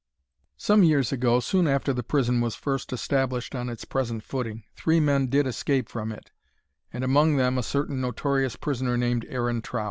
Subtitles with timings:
[0.57, 4.99] Some years ago, soon after the prison was first established on its present footing, three
[4.99, 6.31] men did escape from it,
[6.91, 9.79] and among them a certain notorious prisoner named Aaron Trow.